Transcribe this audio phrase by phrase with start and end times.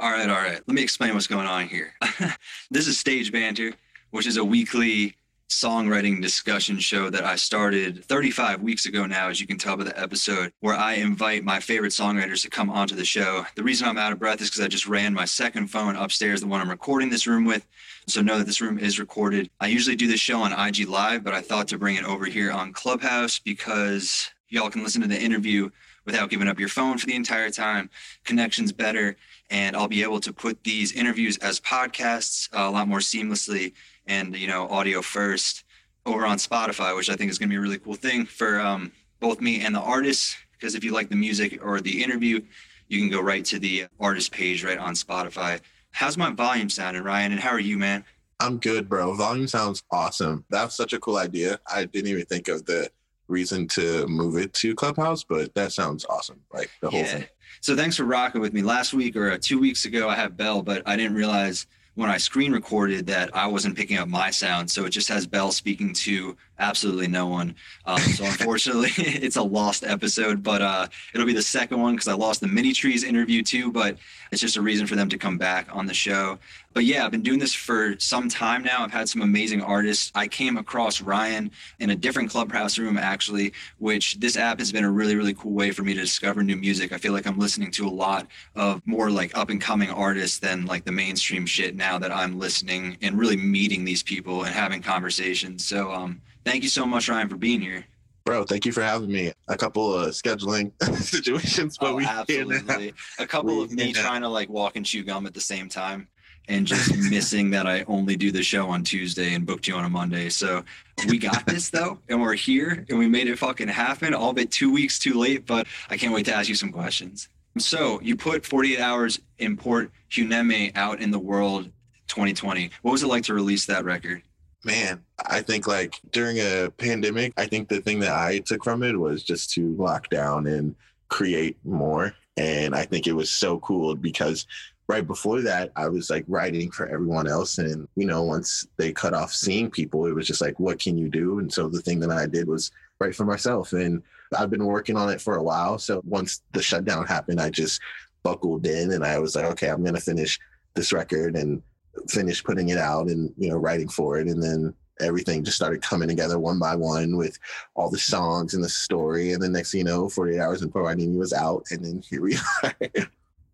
[0.00, 0.62] All right, all right.
[0.66, 1.92] Let me explain what's going on here.
[2.70, 3.74] this is Stage Banter,
[4.12, 5.14] which is a weekly
[5.50, 9.84] songwriting discussion show that I started 35 weeks ago now, as you can tell by
[9.84, 13.44] the episode, where I invite my favorite songwriters to come onto the show.
[13.56, 16.40] The reason I'm out of breath is because I just ran my second phone upstairs,
[16.40, 17.66] the one I'm recording this room with.
[18.06, 19.50] So know that this room is recorded.
[19.60, 22.24] I usually do this show on IG Live, but I thought to bring it over
[22.24, 25.68] here on Clubhouse because y'all can listen to the interview
[26.04, 27.90] without giving up your phone for the entire time.
[28.24, 29.16] Connection's better,
[29.50, 33.72] and I'll be able to put these interviews as podcasts uh, a lot more seamlessly
[34.06, 35.64] and you know audio first
[36.06, 38.60] over on Spotify, which I think is going to be a really cool thing for
[38.60, 40.36] um, both me and the artists.
[40.52, 42.40] Because if you like the music or the interview,
[42.88, 45.60] you can go right to the artist page right on Spotify.
[45.92, 47.26] How's my volume sounding, Rhyan?
[47.26, 48.04] And how are you, man?
[48.40, 49.14] I'm good, bro.
[49.14, 50.44] Volume sounds awesome.
[50.50, 51.60] That's such a cool idea.
[51.70, 52.90] I didn't even think of the
[53.30, 56.40] reason to move it to Clubhouse, but that sounds awesome.
[56.52, 57.06] Like the whole yeah.
[57.06, 57.24] thing.
[57.60, 58.62] So thanks for rocking with me.
[58.62, 62.08] Last week or uh, two weeks ago, I had Bell, but I didn't realize when
[62.08, 64.70] I screen recorded that I wasn't picking up my sound.
[64.70, 67.54] So it just has Bell speaking to absolutely no one.
[67.86, 72.08] Um, so unfortunately, it's a lost episode, but uh, it'll be the second one because
[72.08, 73.72] I lost the mini trees interview too.
[73.72, 73.96] But
[74.30, 76.38] it's just a reason for them to come back on the show.
[76.72, 78.84] But yeah, I've been doing this for some time now.
[78.84, 80.12] I've had some amazing artists.
[80.14, 84.84] I came across Rhyan in a different clubhouse room actually, which this app has been
[84.84, 86.92] a really really cool way for me to discover new music.
[86.92, 90.38] I feel like I'm listening to a lot of more like up and coming artists
[90.38, 94.54] than like the mainstream shit now that I'm listening and really meeting these people and
[94.54, 95.66] having conversations.
[95.66, 97.84] So um thank you so much, Rhyan, for being here.
[98.24, 99.32] Bro, thank you for having me.
[99.48, 104.22] A couple of scheduling situations, but oh, we absolutely a couple we, of me trying
[104.22, 106.06] to like walk and chew gum at the same time,
[106.48, 109.84] and just missing that I only do the show on Tuesday and booked you on
[109.84, 110.28] a Monday.
[110.28, 110.62] So
[111.08, 114.14] we got this though, and we're here, and we made it fucking happen.
[114.14, 117.28] All but two weeks too late, but I can't wait to ask you some questions.
[117.58, 121.64] So you put 48 hours in Port Hueneme out in the world
[122.08, 122.70] 2020.
[122.82, 124.22] What was it like to release that record?
[124.64, 128.82] Man, I think like during a pandemic, I think the thing that I took from
[128.82, 130.74] it was just to lock down and
[131.08, 132.14] create more.
[132.36, 134.46] And I think it was so cool because
[134.88, 137.58] right before that, I was like writing for everyone else.
[137.58, 140.98] And, you know, once they cut off seeing people, it was just like, what can
[140.98, 141.38] you do?
[141.38, 143.72] And so the thing that I did was write for myself.
[143.72, 144.02] And
[144.36, 145.78] I've been working on it for a while.
[145.78, 147.80] So once the shutdown happened, I just
[148.22, 150.38] buckled in and I was like, okay, I'm going to finish
[150.74, 151.62] this record and
[152.08, 154.28] finished putting it out and you know writing for it.
[154.28, 157.38] And then everything just started coming together one by one with
[157.74, 159.32] all the songs and the story.
[159.32, 161.64] And then next thing you know 48 hours before i knew was out.
[161.70, 162.74] And then here we are.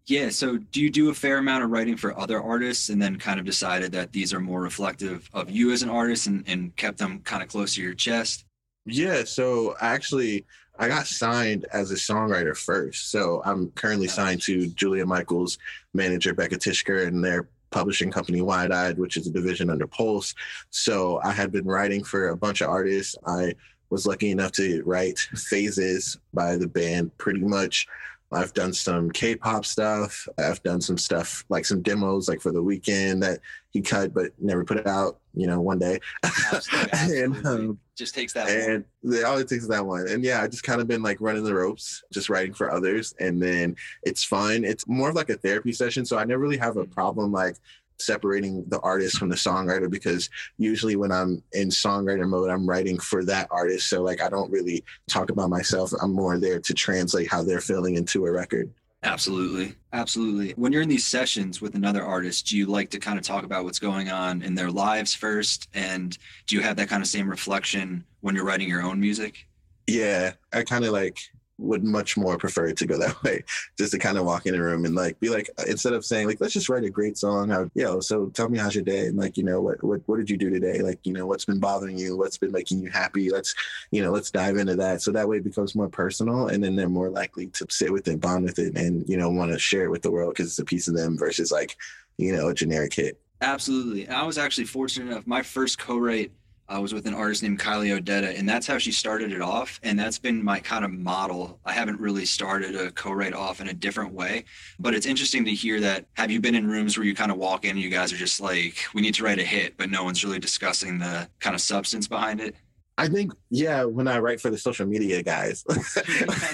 [0.07, 0.29] Yeah.
[0.29, 3.41] So do you do a fair amount of writing for other artists and then kind
[3.41, 6.99] of decided that these are more reflective of you as an artist and, and kept
[6.99, 8.45] them kind of close to your chest?
[8.85, 9.25] Yeah.
[9.25, 10.47] So actually
[10.79, 13.11] I got signed as a songwriter first.
[13.11, 15.59] So I'm currently signed to Julia Michaels'
[15.95, 20.35] manager, Becca Tishker, and their publishing company Wide Eyed, which is a division under Pulse.
[20.71, 23.17] So I had been writing for a bunch of artists.
[23.27, 23.55] I
[23.91, 27.87] was lucky enough to write Phases by the band PRETTYMUCH.
[28.33, 30.27] I've done some K-pop stuff.
[30.39, 34.33] I've done some stuff like some demos, like for the Weeknd that he cut but
[34.39, 35.21] never put it out.
[35.35, 36.01] You know, one day.
[36.25, 38.49] Absolutely, and um, just takes that.
[38.49, 40.09] And it always takes that one.
[40.09, 43.15] And yeah, I just kind of been like running the ropes, just writing for others,
[43.21, 44.65] and then it's fun.
[44.65, 47.57] It's more of like a therapy session, so I never really have a problem like
[47.99, 52.99] separating the artist from the songwriter because usually when I'm in songwriter mode, I'm writing
[52.99, 53.89] for that artist.
[53.89, 55.93] So like I don't really talk about myself.
[56.01, 58.73] I'm more there to translate how they're feeling into a record.
[59.03, 59.75] Absolutely.
[59.93, 60.53] Absolutely.
[60.53, 63.45] When you're in these sessions with another artist, do you like to kind of talk
[63.45, 65.69] about what's going on in their lives first?
[65.75, 69.47] And do you have that kind of same reflection when you're writing your own music?
[69.87, 71.19] Yeah, I kind of like
[71.59, 73.43] would much more prefer to go that way
[73.79, 76.05] just to kind of walk in the room and like be like uh, instead of
[76.05, 78.75] saying like let's just write a great song how you know so tell me how's
[78.75, 80.81] your day and like you know what, what what did you do today?
[80.81, 82.17] Like you know what's been bothering you?
[82.17, 83.31] What's been making you happy?
[83.31, 83.55] Let's
[83.91, 85.03] you know let's dive into that.
[85.03, 88.09] So that way it becomes more personal and then they're more likely to sit with
[88.09, 90.49] it bond with it and you know want to share it with the world because
[90.49, 91.77] it's a piece of them versus like
[92.19, 93.21] you know a generic hit.
[93.41, 94.09] Absolutely.
[94.09, 96.33] I was actually fortunate enough my first co-write
[96.69, 99.79] I was with an artist named Kylie Odetta, and that's how she started it off.
[99.83, 101.61] And that's been my kind of model.
[101.65, 104.45] I haven't really started a co-write off in a different way,
[104.79, 106.07] but it's interesting to hear that.
[106.15, 108.17] Have you been in rooms where you kind of walk in and you guys are
[108.17, 111.55] just like, we need to write a hit, but no one's really discussing the kind
[111.55, 112.57] of substance behind it?
[112.99, 115.65] I think, yeah, when I write for the social media guys.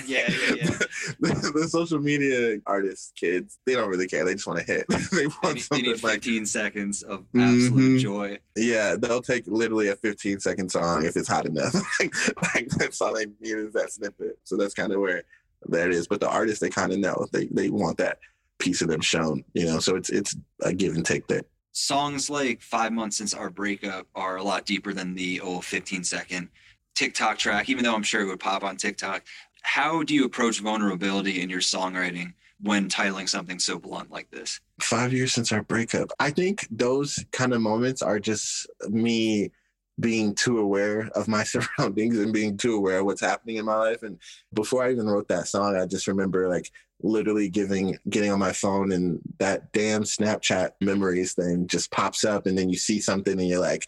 [0.07, 0.65] yeah, yeah, yeah.
[1.21, 4.25] the, the, social media artists, kids, they don't really care.
[4.25, 4.87] They just want to hit.
[5.13, 7.99] they want they, something they need 15 like, seconds of absolute mm-hmm.
[7.99, 8.39] joy.
[8.57, 11.75] Yeah, they'll take literally a 15 second song if it's hot enough.
[12.01, 12.15] like,
[12.55, 14.39] like, that's all they need is that snippet.
[14.43, 15.23] So that's kind of where
[15.69, 16.09] that is.
[16.09, 17.27] But the artists, they kind of know.
[17.33, 18.19] They, they want that
[18.59, 19.79] piece of them shown, you know.
[19.79, 21.43] So it's it's a give and take there.
[21.73, 26.05] Songs like Five Months Since Our Breakup are a lot deeper than the old 15
[26.05, 26.49] second
[26.95, 29.25] TikTok track, even though I'm sure it would pop on TikTok.
[29.63, 34.61] How do you approach vulnerability in your songwriting when titling something so blunt like this?
[34.81, 36.11] Five years since our breakup.
[36.21, 39.51] I think those kind of moments are just me
[39.99, 41.43] being too aware of my
[41.79, 44.03] surroundings and being too aware of what's happening in my life.
[44.03, 44.19] And
[44.53, 46.71] before I even wrote that song, I just remember like
[47.03, 52.47] literally giving getting on my phone and that damn Snapchat memories thing just pops up
[52.47, 53.87] and then you see something and you're like,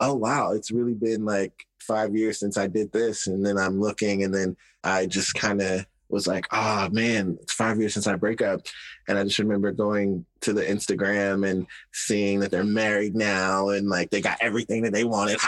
[0.00, 3.26] oh wow, it's really been like five years since I did this.
[3.26, 7.52] And then I'm looking and then I just kind of was like, oh man, it's
[7.52, 8.60] five years since I break up.
[9.08, 13.88] And I just remember going to the Instagram and seeing that they're married now and
[13.88, 15.38] like they got everything that they wanted.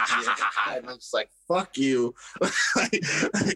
[0.70, 2.14] and I'm just like, fuck you.
[2.76, 3.04] like,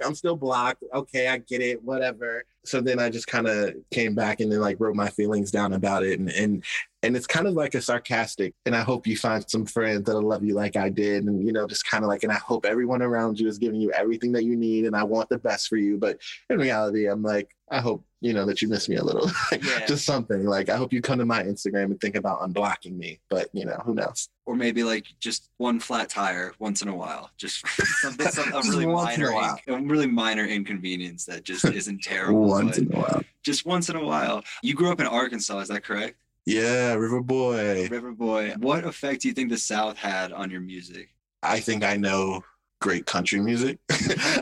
[0.05, 0.85] I'm still blocked.
[0.95, 2.45] Okay, I get it, whatever.
[2.65, 5.73] So then I just kind of came back and then like wrote my feelings down
[5.73, 6.21] about it.
[6.21, 6.65] And and
[7.03, 10.23] and it's kind of like a sarcastic and i hope you find some friends that'll
[10.23, 12.67] love you like i did and you know just kind of like and i hope
[12.67, 15.69] everyone around you is giving you everything that you need and i want the best
[15.69, 16.19] for you but
[16.51, 19.87] in reality i'm like i hope you know that you miss me a little yeah.
[19.87, 23.21] just something like i hope you come to my instagram and think about unblocking me
[23.29, 26.95] but you know who knows or maybe like just one flat tire once in a
[26.95, 27.67] while just
[28.01, 32.79] something, something a really minor a, a, really minor inconvenience that just isn't terrible once
[32.79, 35.85] in a while just once in a while you grew up in arkansas is that
[35.85, 37.87] correct yeah, River Boy.
[37.89, 38.55] River Boy.
[38.59, 41.11] What effect do you think the South had on your music?
[41.43, 42.43] I think I know
[42.81, 43.79] great country music.
[43.91, 43.95] I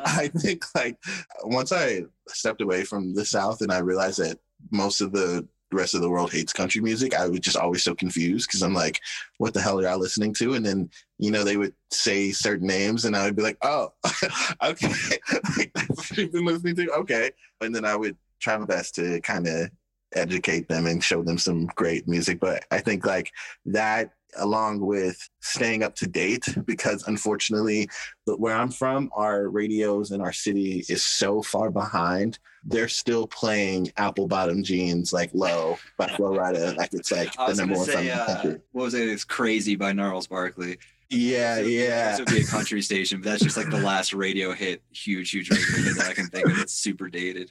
[0.05, 0.29] uh-huh.
[0.39, 0.99] think like
[1.45, 4.39] once I stepped away from the South and I realized that
[4.71, 7.95] most of the rest of the world hates country music, I was just always so
[7.95, 9.01] confused because I'm like,
[9.39, 10.55] what the hell are y'all listening to?
[10.55, 13.93] And then, you know, they would say certain names and I would be like, oh,
[14.63, 14.93] okay.
[15.59, 16.91] like, that's what you've been listening to?
[16.93, 17.31] Okay.
[17.61, 19.71] And then I would try my best to kind of
[20.15, 22.41] educate them and show them some great music.
[22.41, 23.33] But I think like
[23.67, 27.89] that along with staying up to date because unfortunately
[28.25, 33.91] where i'm from our radios in our city is so far behind they're still playing
[33.97, 38.09] apple bottom jeans like low by Flo Rida like it's like the number one song
[38.09, 40.79] uh, what was it it's crazy by gnarls barkley
[41.11, 42.11] yeah, so, yeah.
[42.11, 45.31] This would be a country station, but that's just like the last radio hit, huge,
[45.31, 46.59] huge radio hit that I can think of.
[46.59, 47.51] It's super dated.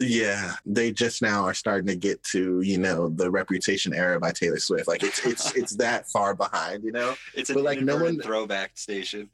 [0.00, 4.30] Yeah, they just now are starting to get to you know the Reputation era by
[4.30, 4.86] Taylor Swift.
[4.86, 7.14] Like it's it's it's that far behind, you know.
[7.34, 9.28] It's a like no one throwback station.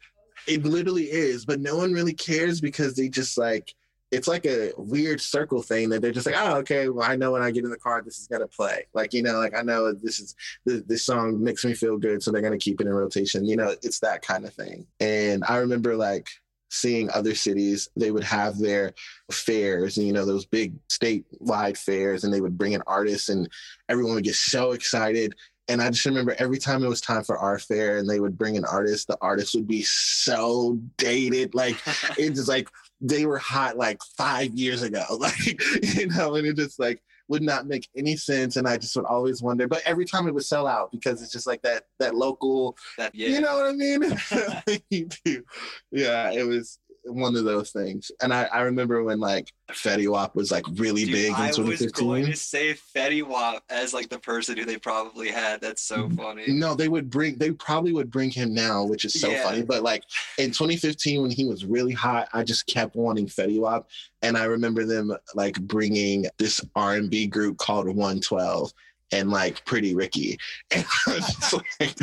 [0.47, 3.75] It literally is, but no one really cares because they just like
[4.11, 7.33] it's like a weird circle thing that they're just like, oh, okay, well, I know
[7.33, 8.87] when I get in the car, this is gonna play.
[8.95, 10.35] Like, you know, like I know this is
[10.65, 13.45] this, this song makes me feel good, so they're gonna keep it in rotation.
[13.45, 14.87] You know, it's that kind of thing.
[15.01, 16.29] And I remember like
[16.75, 18.93] seeing other cities, they would have their
[19.31, 23.49] fairs, and you know, those big statewide fairs, and they would bring in artists, and
[23.89, 25.35] everyone would get so excited.
[25.69, 28.37] And I just remember every time it was time for our fair and they would
[28.37, 31.55] bring an artist, the artist would be so dated.
[31.55, 31.77] Like
[32.19, 32.69] it's just like
[33.01, 35.05] they were hot like five years ago.
[35.19, 35.63] Like,
[35.97, 38.57] you know, and it just like would not make any sense.
[38.57, 41.33] And I just would always wonder, but every time it would sell out because it's
[41.33, 43.29] just like that, that local, that, yeah.
[43.29, 44.03] you know what I mean?
[45.91, 48.11] yeah, it was, one of those things.
[48.23, 51.67] And I, I remember when like Fetty Wap was like really Dude, big in 2015.
[51.67, 55.61] I was going to say Fetty Wap as like the person who they probably had.
[55.61, 56.45] That's so funny.
[56.49, 59.43] No, they would bring they probably would bring him now, which is so yeah.
[59.43, 59.63] funny.
[59.63, 60.05] But like
[60.39, 63.89] in 2015 when he was really hot, I just kept wanting Fetty Wap.
[64.23, 68.73] And I remember them like bringing this R&B group called 112
[69.13, 70.39] and like Pretty Ricky.
[70.71, 72.01] And like,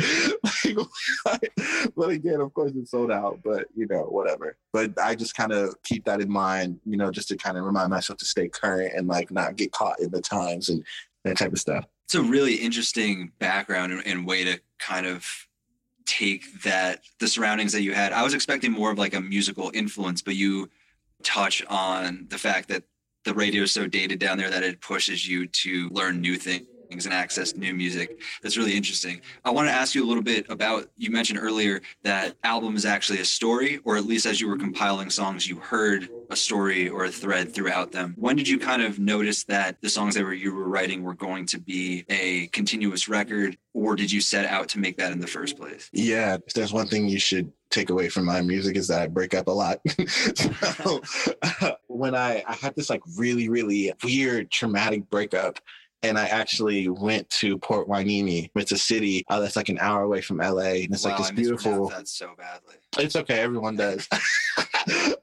[1.24, 1.52] like,
[1.96, 4.56] but again, of course, it sold out, but you know, whatever.
[4.72, 7.64] But I just kind of keep that in mind, you know, just to kind of
[7.64, 10.84] remind myself to stay current and like not get caught in the times and
[11.24, 11.84] that type of stuff.
[12.04, 15.26] It's a really interesting background and, and way to kind of
[16.04, 18.12] take that the surroundings that you had.
[18.12, 20.68] I was expecting more of like a musical influence, but you
[21.22, 22.82] touch on the fact that
[23.24, 26.66] the radio is so dated down there that it pushes you to learn new things
[27.04, 28.20] and access new music.
[28.42, 29.20] That's really interesting.
[29.44, 32.84] I want to ask you a little bit about you mentioned earlier that album is
[32.84, 36.88] actually a story, or at least as you were compiling songs, you heard a story
[36.88, 38.14] or a thread throughout them.
[38.16, 41.14] When did you kind of notice that the songs that were, you were writing were
[41.14, 45.20] going to be a continuous record, or did you set out to make that in
[45.20, 45.90] the first place?
[45.92, 49.34] Yeah, there's one thing you should take away from my music is that I break
[49.34, 49.80] up a lot.
[50.08, 51.00] so,
[51.86, 55.58] when I, I had this like really, really weird traumatic breakup,
[56.02, 58.50] and I actually went to Port Hueneme.
[58.54, 61.18] It's a city uh, that's like an hour away from LA, and it's wow, like
[61.18, 61.88] this I beautiful.
[61.88, 62.76] That so badly.
[62.98, 63.40] It's okay.
[63.40, 64.08] Everyone does.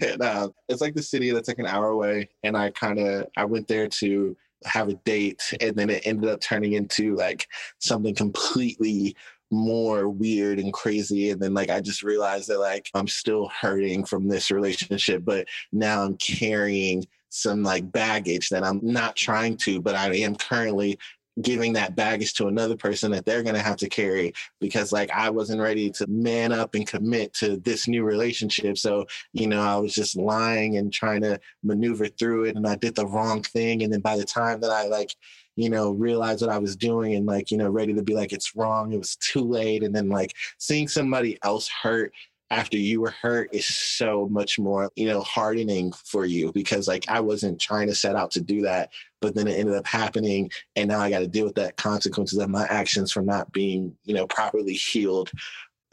[0.00, 3.26] and uh, it's like the city that's like an hour away, and I kind of
[3.36, 7.48] I went there to have a date and then it ended up turning into like
[7.78, 9.14] something completely
[9.54, 14.04] more weird and crazy and then like i just realized that like i'm still hurting
[14.04, 19.80] from this relationship but now i'm carrying some like baggage that i'm not trying to
[19.80, 20.98] but i am currently
[21.42, 25.10] giving that baggage to another person that they're going to have to carry because like
[25.10, 28.78] I wasn't ready to man up and commit to this new relationship.
[28.78, 32.76] So, you know, I was just lying and trying to maneuver through it and I
[32.76, 33.82] did the wrong thing.
[33.82, 35.10] And then by the time that I like,
[35.56, 38.32] you know, realize what I was doing and like, you know, ready to be like,
[38.32, 39.82] it's wrong, it was too late.
[39.82, 42.12] And then like seeing somebody else hurt
[42.50, 47.08] after you were hurt is so much more, you know, hardening for you because like
[47.08, 50.50] I wasn't trying to set out to do that, but then it ended up happening.
[50.76, 53.96] And now I got to deal with that consequences of my actions from not being,
[54.04, 55.30] you know, properly healed.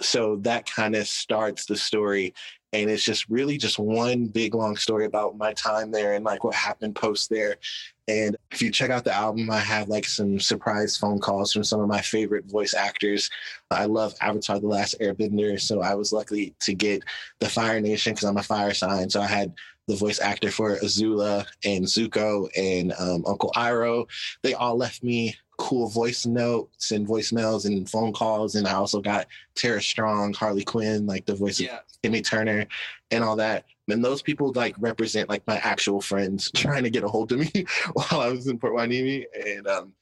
[0.01, 2.33] So that kind of starts the story.
[2.73, 6.43] And it's just really just one big long story about my time there and like
[6.43, 7.57] what happened post there.
[8.07, 11.63] And if you check out the album, I have like some surprise phone calls from
[11.63, 13.29] some of my favorite voice actors.
[13.69, 15.59] I love Avatar The Last Airbender.
[15.59, 17.03] So I was lucky to get
[17.39, 19.09] the Fire Nation because I'm a fire sign.
[19.09, 19.53] So I had
[19.87, 24.07] the voice actor for Azula and Zuko and um, Uncle Iroh.
[24.43, 28.55] They all left me cool voice notes and voicemails and phone calls.
[28.55, 31.75] And I also got Tara Strong, Harley Quinn, like the voice yeah.
[31.75, 32.65] of Timmy Turner
[33.11, 33.65] and all that.
[33.87, 37.39] And those people like represent like my actual friends trying to get a hold of
[37.39, 39.25] me while I was in Port Hueneme.
[39.45, 39.93] And um,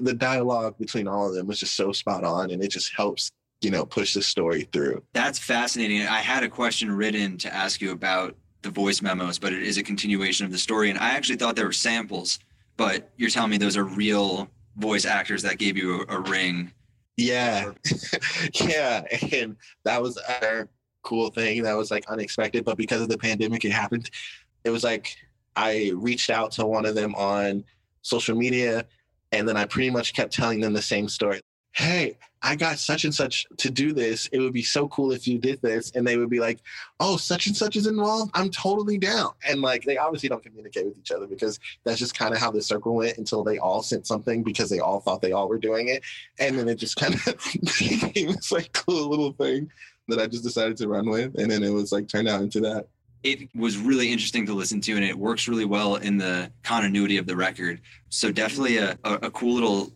[0.00, 3.32] the dialogue between all of them was just so spot on and it just helps
[3.60, 7.80] you know push the story through that's fascinating i had a question written to ask
[7.80, 11.10] you about the voice memos but it is a continuation of the story and i
[11.10, 12.38] actually thought they were samples
[12.76, 14.48] but you're telling me those are real
[14.78, 16.72] voice actors that gave you a, a ring
[17.16, 17.72] yeah
[18.64, 20.68] yeah and that was our
[21.08, 24.10] cool thing that was like unexpected, but because of the pandemic, it happened.
[24.64, 25.16] It was like
[25.56, 27.64] I reached out to one of them on
[28.02, 28.84] social media,
[29.32, 31.40] and then I pretty much kept telling them the same story.
[31.72, 34.28] Hey, I got such and such to do this.
[34.28, 35.90] It would be so cool if you did this.
[35.92, 36.60] And they would be like,
[37.00, 38.30] oh, such and such is involved.
[38.34, 39.32] I'm totally down.
[39.46, 42.50] And like, they obviously don't communicate with each other because that's just kind of how
[42.50, 45.58] the circle went until they all sent something because they all thought they all were
[45.58, 46.02] doing it.
[46.38, 47.24] And then it just kind of
[47.78, 49.70] became this like cool little thing
[50.08, 51.38] that I just decided to run with.
[51.38, 52.86] And then it was like turned out into that.
[53.24, 57.16] It was really interesting to listen to, and it works really well in the continuity
[57.16, 57.80] of the record.
[58.10, 59.92] So, definitely a, a, a cool little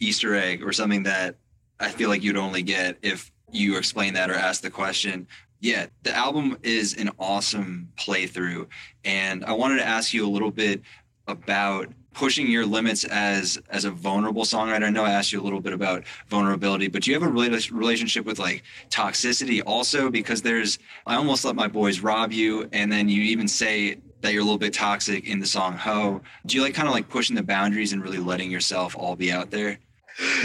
[0.00, 1.36] Easter egg or something that
[1.80, 5.26] I feel like you'd only get if you explain that or ask the question.
[5.60, 8.66] Yeah, the album is an awesome playthrough.
[9.04, 10.82] And I wanted to ask you a little bit
[11.26, 14.84] about pushing your limits as as a vulnerable songwriter.
[14.84, 17.32] I know I asked you a little bit about vulnerability, but do you have a
[17.32, 20.10] relationship with like toxicity also?
[20.10, 24.32] Because there's I almost let my boys rob you, and then you even say that
[24.32, 26.22] you're a little bit toxic in the song Ho.
[26.46, 29.30] Do you like kind of like pushing the boundaries and really letting yourself all be
[29.30, 29.78] out there?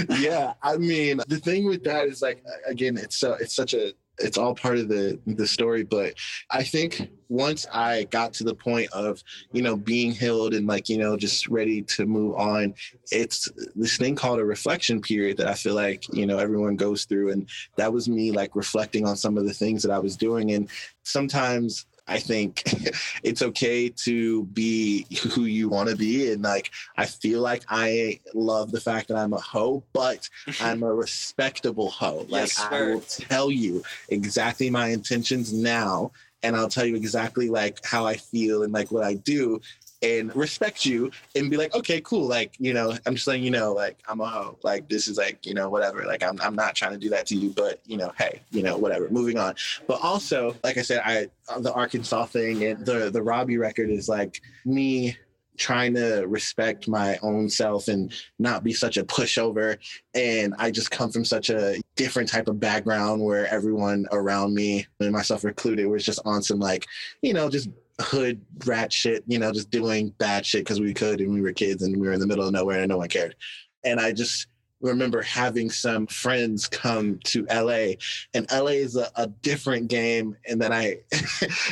[0.09, 3.93] Yeah, I mean, the thing with that is like again, it's so it's such a
[4.19, 6.13] it's all part of the the story but
[6.51, 10.89] i think once i got to the point of you know being healed and like
[10.89, 12.73] you know just ready to move on
[13.11, 17.05] it's this thing called a reflection period that i feel like you know everyone goes
[17.05, 20.17] through and that was me like reflecting on some of the things that i was
[20.17, 20.69] doing and
[21.03, 22.63] sometimes I think
[23.23, 26.31] it's okay to be who you want to be.
[26.31, 30.27] And like, I feel like I love the fact that I'm a hoe, but
[30.61, 32.25] I'm a respectable hoe.
[32.27, 36.11] Like, yes, I will tell you exactly my intentions now.
[36.41, 39.59] And I'll tell you exactly like how I feel and like what I do
[40.01, 42.27] and respect you and be like, okay, cool.
[42.27, 44.57] Like, you know, I'm just letting you know, like, I'm a hoe.
[44.63, 46.05] Like, this is like, you know, whatever.
[46.05, 48.63] Like, I'm, I'm not trying to do that to you, but, you know, hey, you
[48.63, 49.09] know, whatever.
[49.09, 49.55] Moving on.
[49.87, 51.27] But also, like I said, I,
[51.59, 55.17] the Arkansas thing and the, the Robbie record is like me
[55.57, 59.77] trying to respect my own self and not be such a pushover.
[60.15, 64.87] And I just come from such a different type of background where everyone around me
[65.01, 66.87] and myself included was just on some like,
[67.21, 67.67] you know, just
[68.01, 71.53] hood rat shit, you know, just doing bad shit because we could and we were
[71.53, 73.35] kids and we were in the middle of nowhere and no one cared.
[73.83, 74.47] And I just
[74.81, 77.95] remember having some friends come to LA
[78.33, 80.99] and LA is a, a different game and then I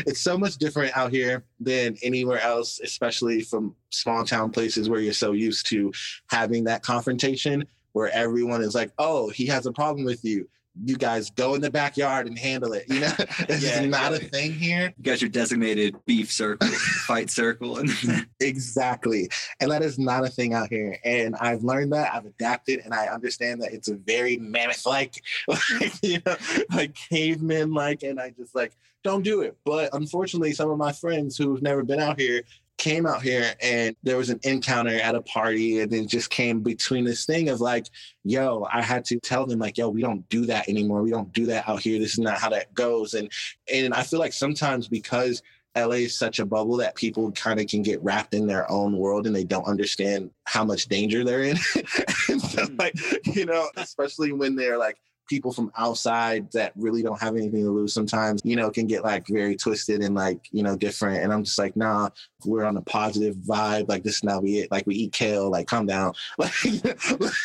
[0.05, 5.00] it's so much different out here than anywhere else, especially from small town places where
[5.00, 5.91] you're so used to
[6.29, 10.48] having that confrontation where everyone is like, oh, he has a problem with you
[10.86, 12.86] you guys go in the backyard and handle it.
[12.88, 13.12] You know,
[13.48, 14.93] this yeah, is not a thing here.
[14.98, 16.67] You got your designated beef circle,
[17.07, 17.81] fight circle.
[18.39, 19.29] exactly.
[19.60, 20.98] And that is not a thing out here.
[21.03, 25.22] And I've learned that, I've adapted, and I understand that it's a very mammoth like,
[25.48, 26.36] like, you know,
[26.72, 29.55] like caveman like, and I just like, don't do it.
[29.63, 32.43] But unfortunately, some of my friends who've never been out here
[32.77, 36.62] came out here and there was an encounter at a party and it just came
[36.62, 37.88] between this thing of like
[38.24, 41.34] yo i had to tell them like yo we don't do that anymore we don't
[41.34, 43.31] do that out here this is not how that goes and
[43.74, 45.41] and i feel like sometimes because
[45.75, 48.98] LA is such a bubble that people kind of can get wrapped in their own
[48.98, 51.57] world and they don't understand how much danger they're in.
[52.29, 52.79] and so, mm.
[52.79, 52.96] like,
[53.36, 57.72] you know, especially when they're like people from outside that really don't have anything to
[57.72, 61.24] lose sometimes, you know, can get like very twisted and like, you know, different.
[61.24, 62.10] And I'm just like, nah,
[62.46, 63.89] we're on a positive vibe.
[63.89, 66.13] Like this is now we eat, like we eat kale, like calm down.
[66.38, 66.53] Like,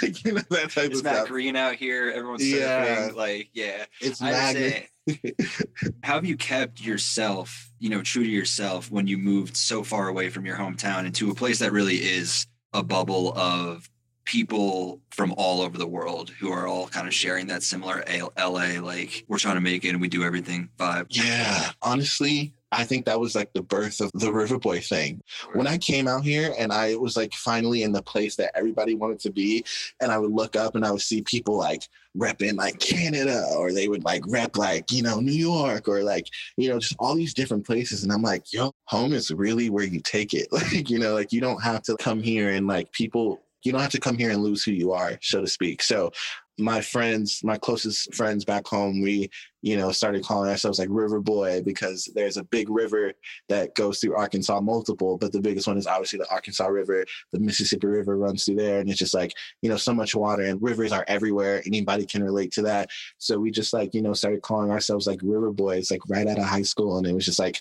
[0.02, 1.28] like you know, that type it's of Matt stuff.
[1.28, 2.12] Green out here.
[2.14, 3.08] Everyone's yeah.
[3.08, 3.14] surfing.
[3.14, 3.84] Like, yeah.
[4.00, 4.88] It's magnet.
[6.02, 10.08] How have you kept yourself, you know, true to yourself when you moved so far
[10.08, 13.88] away from your hometown into a place that really is a bubble of
[14.24, 18.80] people from all over the world who are all kind of sharing that similar LA,
[18.80, 21.06] like we're trying to make it and we do everything vibe.
[21.10, 21.72] Yeah.
[21.82, 25.22] Honestly, I think that was like the birth of the River Boy thing.
[25.52, 28.94] When I came out here and I was like finally in the place that everybody
[28.94, 29.64] wanted to be,
[30.00, 31.86] and I would look up and I would see people like
[32.16, 36.26] repping like Canada, or they would like rep like, you know, New York, or like,
[36.56, 38.04] you know, just all these different places.
[38.04, 40.48] And I'm like, yo, home is really where you take it.
[40.62, 43.80] Like, you know, like you don't have to come here and like people you don't
[43.80, 45.82] have to come here and lose who you are, so to speak.
[45.82, 46.10] So
[46.58, 49.30] my friends, my closest friends back home, we,
[49.62, 53.12] you know, started calling ourselves like River Boy because there's a big river
[53.48, 57.06] that goes through Arkansas, multiple, but the biggest one is obviously the Arkansas River.
[57.32, 60.42] The Mississippi River runs through there, and it's just like, you know, so much water,
[60.42, 61.62] and rivers are everywhere.
[61.66, 62.90] Anybody can relate to that.
[63.18, 66.38] So we just like, you know, started calling ourselves like River Boys, like right out
[66.38, 67.60] of high school, and it was just like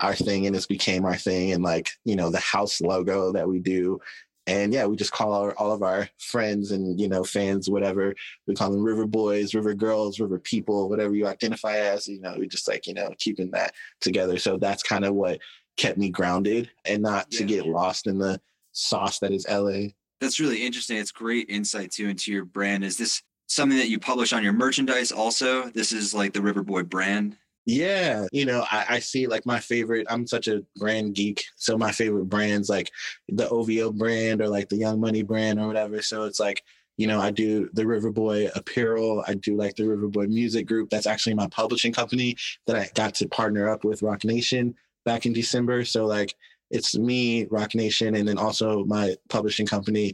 [0.00, 3.48] our thing, and it's became our thing, and like, you know, the house logo that
[3.48, 4.00] we do
[4.46, 8.14] and yeah, we just call our, all of our friends and you know fans, whatever
[8.46, 12.08] we call them, River Boys, River Girls, River People, whatever you identify as.
[12.08, 14.38] You know, we just like you know keeping that together.
[14.38, 15.38] So that's kind of what
[15.76, 17.38] kept me grounded and not yeah.
[17.38, 18.40] to get lost in the
[18.72, 19.88] sauce that is LA.
[20.20, 20.98] That's really interesting.
[20.98, 22.84] It's great insight too into your brand.
[22.84, 25.70] Is this something that you publish on your merchandise also?
[25.70, 27.36] This is like the River Boy brand.
[27.66, 30.06] Yeah, you know, I, I, see like my favorite.
[30.08, 32.90] I'm such a brand geek, so my favorite brands like
[33.28, 36.00] the OVO brand or like the Young Money brand or whatever.
[36.02, 36.62] So it's like
[37.00, 39.24] you know, I do the Riverboy apparel.
[39.26, 40.90] I do like the Riverboy music group.
[40.90, 44.74] That's actually my publishing company that I got to partner up with Roc Nation
[45.06, 45.86] back in December.
[45.86, 46.34] So like
[46.70, 50.12] it's me, Roc Nation, and then also my publishing company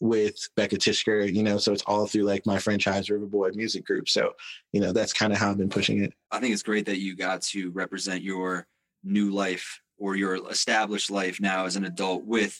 [0.00, 4.08] with Becca Tishker, you know, so it's all through like my franchise Riverboy music group.
[4.08, 4.32] So,
[4.72, 6.14] you know, that's kind of how I've been pushing it.
[6.30, 8.66] I think it's great that you got to represent your
[9.04, 12.58] new life or your established life now as an adult with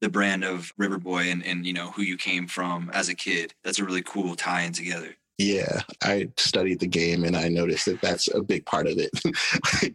[0.00, 3.54] the brand of Riverboy and, and you know who you came from as a kid.
[3.62, 5.14] That's a really cool tie in together.
[5.36, 9.10] Yeah, I studied the game and I noticed that that's a big part of it.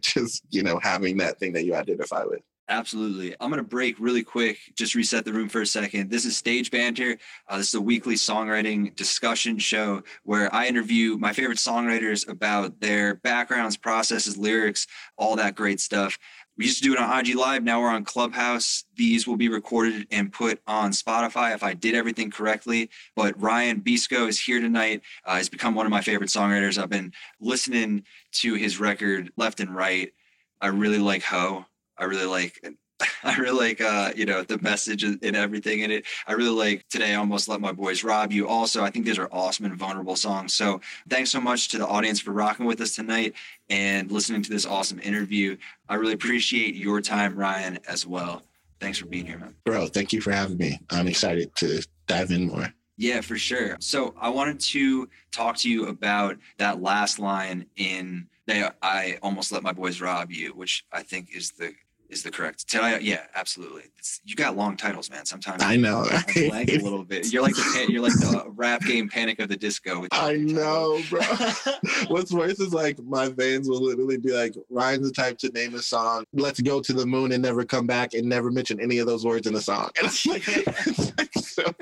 [0.00, 2.40] Just, you know, having that thing that you identify with.
[2.68, 3.32] Absolutely.
[3.38, 6.10] I'm going to break really quick, just reset the room for a second.
[6.10, 7.16] This is Stage Banter.
[7.48, 12.80] Uh, this is a weekly songwriting discussion show where I interview my favorite songwriters about
[12.80, 16.18] their backgrounds, processes, lyrics, all that great stuff.
[16.58, 17.62] We used to do it on IG Live.
[17.62, 18.84] Now we're on Clubhouse.
[18.96, 22.90] These will be recorded and put on Spotify if I did everything correctly.
[23.14, 25.02] But Rhyan Besco is here tonight.
[25.24, 26.82] Uh, he's become one of my favorite songwriters.
[26.82, 28.04] I've been listening
[28.40, 30.12] to his record left and right.
[30.60, 31.66] I really like Ho.
[31.98, 32.60] I really like
[33.24, 36.04] I really like uh, you know the message and everything in it.
[36.26, 37.12] I really like today.
[37.12, 38.48] I almost let my boys rob you.
[38.48, 40.54] Also, I think these are awesome and vulnerable songs.
[40.54, 43.34] So thanks so much to the audience for rocking with us tonight
[43.68, 45.56] and listening to this awesome interview.
[45.88, 48.42] I really appreciate your time, Rhyan, as well.
[48.80, 49.54] Thanks for being here, man.
[49.64, 50.78] Bro, thank you for having me.
[50.90, 52.72] I'm excited to dive in more.
[52.98, 53.76] Yeah, for sure.
[53.80, 59.50] So I wanted to talk to you about that last line in they I almost
[59.50, 61.74] let my boys rob you, which I think is the
[62.08, 62.64] is the correct.
[62.72, 63.84] Yeah, absolutely.
[63.98, 65.26] It's, you got long titles, man.
[65.26, 66.06] Sometimes I know.
[66.34, 67.32] Blank a little bit.
[67.32, 70.06] You're like the you're like the rap game Panic at the Disco.
[70.12, 71.20] I know, bro.
[72.08, 75.74] What's worse is like my fans will literally be like, Rhyan's the type to name
[75.74, 78.98] a song, "Let's go to the moon and never come back," and never mention any
[78.98, 79.90] of those words in the song.
[79.98, 81.25] And I'm like
[81.56, 81.64] so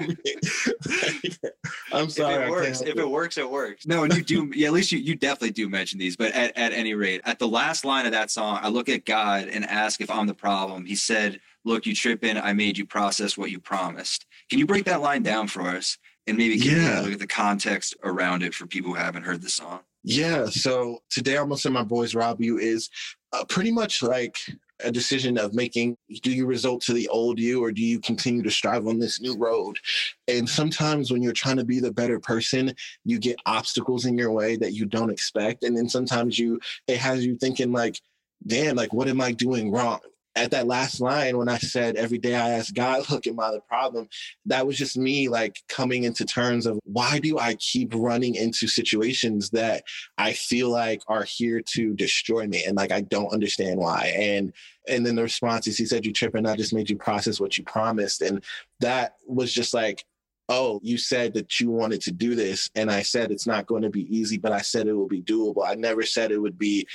[1.92, 2.34] I'm sorry.
[2.34, 3.86] If it works, if it works, it works.
[3.86, 4.52] No, and you do.
[4.54, 6.16] Yeah, at least you you definitely do mention these.
[6.16, 9.04] But at, at any rate, at the last line of that song, I look at
[9.04, 10.84] God and ask if I'm the problem.
[10.84, 12.36] He said, Look, you tripping.
[12.36, 14.26] I made you process what you promised.
[14.50, 16.96] Can you break that line down for us and maybe give yeah.
[16.96, 19.80] me look at the context around it for people who haven't heard the song?
[20.04, 20.46] Yeah.
[20.46, 22.90] So today, I'm gonna say my boys rob you is
[23.32, 24.36] uh, pretty much like
[24.82, 28.42] a decision of making do you result to the old you or do you continue
[28.42, 29.78] to strive on this new road?
[30.26, 34.32] And sometimes when you're trying to be the better person you get obstacles in your
[34.32, 35.62] way that you don't expect.
[35.62, 38.00] And then sometimes you it has you thinking like
[38.46, 40.00] damn like what am i doing wrong
[40.36, 43.52] at that last line when I said every day I ask God, look, am I
[43.52, 44.08] the problem?
[44.46, 48.66] That was just me like coming into terms of why do I keep running into
[48.66, 49.84] situations that
[50.18, 52.64] I feel like are here to destroy me?
[52.64, 54.12] And like I don't understand why.
[54.16, 54.52] And
[54.86, 57.56] and then the response is he said you tripping, I just made you process what
[57.56, 58.20] you promised.
[58.20, 58.44] And
[58.80, 60.04] that was just like
[60.48, 62.70] oh, you said that you wanted to do this.
[62.74, 65.22] And I said it's not going to be easy, but I said it will be
[65.22, 65.66] doable.
[65.66, 66.86] I never said it would be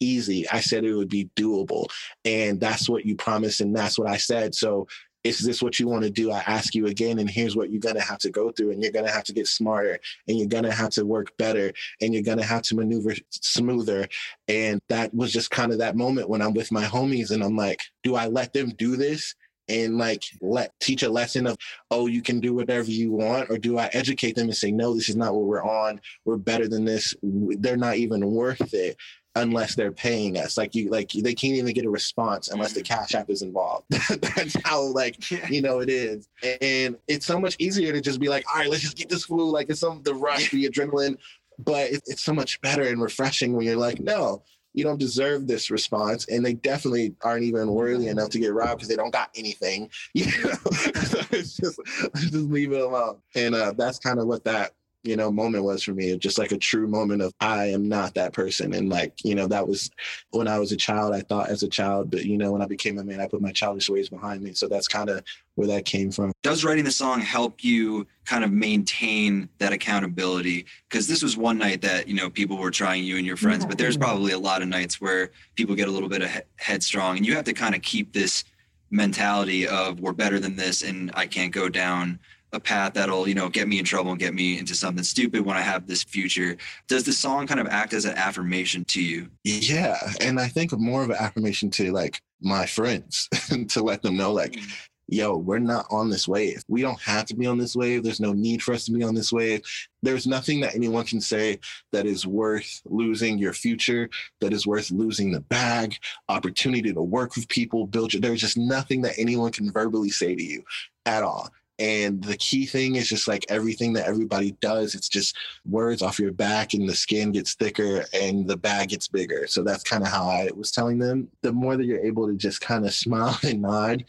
[0.00, 0.48] easy.
[0.50, 1.86] I said it would be doable.
[2.24, 3.60] And that's what you promised.
[3.60, 4.54] And that's what I said.
[4.54, 4.86] So
[5.24, 6.30] is this what you want to do?
[6.30, 8.70] I ask you again, and here's what you're going to have to go through.
[8.70, 11.36] And you're going to have to get smarter and you're going to have to work
[11.36, 14.08] better and you're going to have to maneuver smoother.
[14.46, 17.56] And that was just kind of that moment when I'm with my homies and I'm
[17.56, 19.34] like, do I let them do this?
[19.68, 21.56] and like let teach a lesson of
[21.90, 24.94] oh you can do whatever you want or do i educate them and say no
[24.94, 28.96] this is not what we're on we're better than this they're not even worth it
[29.34, 30.56] unless they're paying us.
[30.56, 33.86] Like you, like they can't even get a response unless the Cash App is involved.
[33.90, 36.28] That's how like you know it is,
[36.60, 39.24] and it's so much easier to just be like, all right, let's just get this
[39.24, 39.50] food.
[39.50, 41.16] Like it's some the rush, the adrenaline,
[41.58, 44.42] but it, it's so much better and refreshing when you're like, no.
[44.74, 48.76] You don't deserve this response, and they definitely aren't even worthy enough to get robbed
[48.76, 49.90] because they don't got anything.
[50.14, 51.80] You know, so it's just
[52.14, 55.82] just leave it alone, and uh, that's kind of what that you know, moment was
[55.82, 56.16] for me.
[56.18, 58.74] Just like a true moment of I am not that person.
[58.74, 59.90] And like, you know, that was
[60.30, 62.66] when I was a child, I thought as a child, but you know, when I
[62.66, 64.54] became a man, I put my childish ways behind me.
[64.54, 65.22] So that's kind of
[65.54, 66.32] where that came from.
[66.42, 70.66] Does writing the song help you kind of maintain that accountability?
[70.88, 73.64] Because this was one night that, you know, people were trying you and your friends,
[73.64, 77.16] but there's probably a lot of nights where people get a little bit of headstrong
[77.16, 78.44] and you have to kind of keep this
[78.90, 82.18] mentality of we're better than this and I can't go down
[82.52, 85.44] a path that'll you know get me in trouble and get me into something stupid
[85.44, 86.56] when i have this future.
[86.88, 89.28] Does the song kind of act as an affirmation to you?
[89.44, 93.28] Yeah and i think more of an affirmation to like my friends
[93.68, 94.70] to let them know like mm.
[95.08, 96.62] yo we're not on this wave.
[96.68, 98.02] We don't have to be on this wave.
[98.02, 99.62] There's no need for us to be on this wave.
[100.02, 101.58] There's nothing that anyone can say
[101.92, 104.08] that is worth losing your future
[104.40, 105.96] that is worth losing the bag
[106.28, 110.34] opportunity to work with people build your there's just nothing that anyone can verbally say
[110.34, 110.62] to you
[111.06, 115.36] at all and the key thing is just like everything that everybody does, it's just
[115.64, 119.46] words off your back and the skin gets thicker and the bag gets bigger.
[119.46, 121.28] So that's kind of how I was telling them.
[121.42, 124.04] The more that you're able to just kind of smile and nod,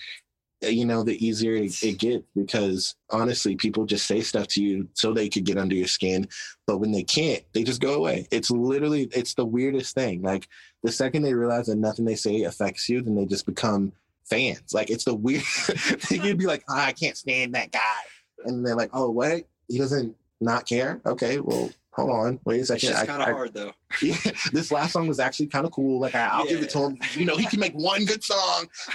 [0.64, 4.88] eh, you know, the easier it gets because honestly, people just say stuff to you
[4.94, 6.28] so they could get under your skin.
[6.66, 8.28] But when they can't, they just go away.
[8.32, 10.24] It's literally, it's the weirdest thing.
[10.24, 10.48] Like
[10.82, 13.94] the second they realize that nothing they say affects you, then they just become
[14.30, 14.74] fans.
[14.74, 15.44] Like it's the weird
[16.10, 18.02] you'd be like, oh, I can't stand that guy.
[18.46, 19.44] And they're like, oh, what?
[19.68, 21.02] He doesn't not care?
[21.06, 22.40] Okay, well, hold on.
[22.46, 22.90] Wait a second.
[22.90, 23.74] It's kind of hard though.
[24.02, 24.16] Yeah,
[24.54, 26.00] this last song was actually kind of cool.
[26.00, 26.52] Like I, will yeah.
[26.52, 26.98] give it to him.
[27.16, 28.68] You know, he can make one good song.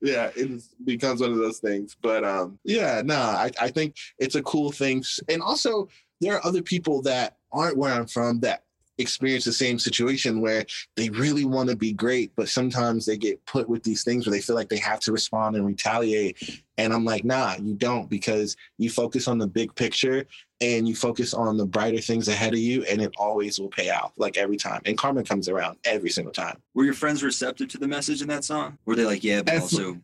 [0.00, 1.96] yeah, it becomes one of those things.
[2.00, 5.04] But um, yeah, no, nah, I, I think it's a cool thing.
[5.28, 5.88] And also
[6.20, 8.61] there are other people that aren't where I'm from that
[8.98, 10.64] experience the same situation where
[10.96, 14.32] they really want to be great, but sometimes they get put with these things where
[14.32, 16.62] they feel like they have to respond and retaliate.
[16.78, 20.26] And I'm like, nah, you don't, because you focus on the big picture
[20.60, 23.90] and you focus on the brighter things ahead of you, and it always will pay
[23.90, 24.80] out, like every time.
[24.84, 26.62] And karma comes around every single time.
[26.74, 28.78] Were your friends receptive to the message in that song?
[28.86, 29.98] Were they like, yeah, but also.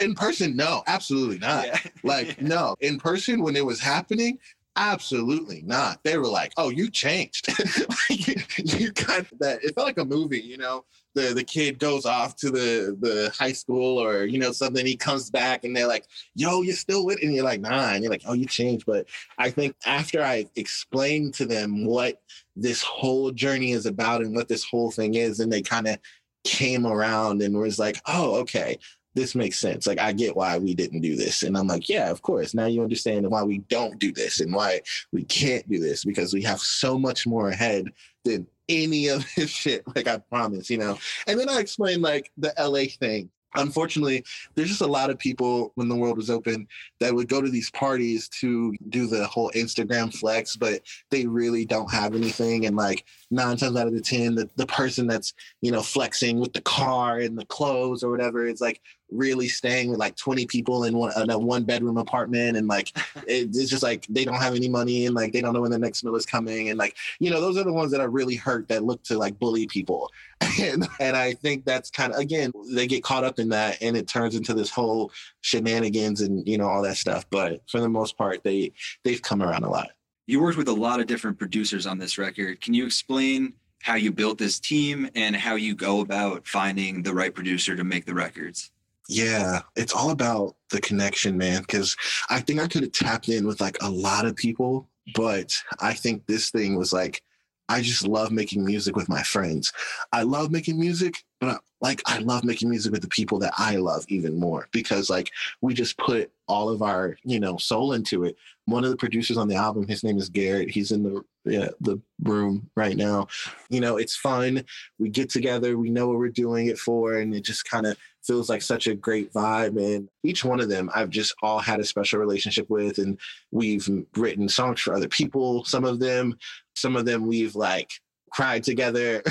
[0.00, 1.66] in person, no, absolutely not.
[1.66, 1.78] Yeah.
[2.02, 4.38] Like, no, in person, when it was happening,
[4.78, 6.02] Absolutely not.
[6.04, 7.48] They were like, "Oh, you changed.
[8.10, 10.84] you got that." It felt like a movie, you know.
[11.14, 14.84] The the kid goes off to the the high school or you know something.
[14.84, 18.02] He comes back and they're like, "Yo, you're still with," and you're like, "Nah," and
[18.02, 19.06] you're like, "Oh, you changed." But
[19.38, 22.20] I think after I explained to them what
[22.54, 25.98] this whole journey is about and what this whole thing is, and they kind of
[26.44, 28.78] came around and was like, "Oh, okay."
[29.16, 29.86] This makes sense.
[29.86, 31.42] Like I get why we didn't do this.
[31.42, 32.54] And I'm like, yeah, of course.
[32.54, 36.34] Now you understand why we don't do this and why we can't do this because
[36.34, 37.86] we have so much more ahead
[38.24, 39.84] than any of this shit.
[39.96, 40.98] Like I promise, you know.
[41.26, 44.24] And then I explained like the LA thing unfortunately,
[44.54, 46.66] there's just a lot of people when the world was open
[47.00, 51.64] that would go to these parties to do the whole Instagram flex, but they really
[51.64, 52.66] don't have anything.
[52.66, 56.38] And like nine times out of the 10, the, the person that's, you know, flexing
[56.38, 60.46] with the car and the clothes or whatever is like really staying with like 20
[60.46, 62.56] people in one, in a one bedroom apartment.
[62.56, 65.54] And like, it, it's just like they don't have any money and like they don't
[65.54, 66.68] know when the next meal is coming.
[66.68, 69.18] And like, you know, those are the ones that are really hurt that look to
[69.18, 70.10] like bully people.
[70.60, 73.96] and, and I think that's kind of again they get caught up in that, and
[73.96, 77.24] it turns into this whole shenanigans and you know all that stuff.
[77.30, 79.88] But for the most part, they they've come around a lot.
[80.26, 82.60] You worked with a lot of different producers on this record.
[82.60, 83.54] Can you explain
[83.86, 87.84] how you built this team and how you go about finding the right producer to
[87.84, 88.72] make the records.
[89.08, 91.62] Yeah, it's all about the connection, man.
[91.62, 91.96] Because
[92.28, 95.94] I think I could have tapped in with like a lot of people, but I
[95.94, 97.22] think this thing was like,
[97.68, 99.72] I just love making music with my friends.
[100.12, 103.52] I love making music, but I, like I love making music with the people that
[103.58, 107.92] I love even more because like we just put all of our you know soul
[107.92, 108.36] into it.
[108.66, 110.70] One of the producers on the album, his name is Garrett.
[110.70, 113.28] He's in the yeah, the room right now.
[113.68, 114.64] You know, it's fun.
[114.98, 115.76] We get together.
[115.76, 118.86] We know what we're doing it for, and it just kind of feels like such
[118.86, 119.76] a great vibe.
[119.78, 123.18] And each one of them, I've just all had a special relationship with, and
[123.50, 125.64] we've written songs for other people.
[125.64, 126.36] Some of them,
[126.74, 127.90] some of them we've like
[128.32, 129.22] cried together.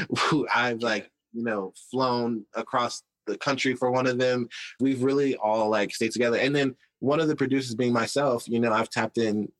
[0.54, 4.48] I've like you know, flown across the country for one of them.
[4.80, 6.38] We've really all like stayed together.
[6.38, 9.50] And then one of the producers being myself, you know, I've tapped in